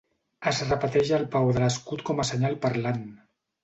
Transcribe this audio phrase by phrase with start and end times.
[0.51, 3.09] Es repeteix el paó de l'escut com a senyal parlant.